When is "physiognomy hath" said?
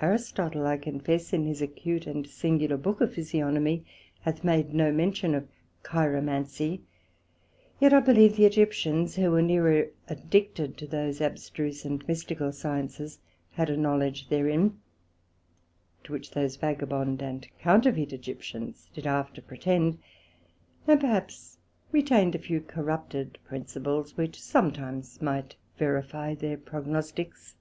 3.14-4.42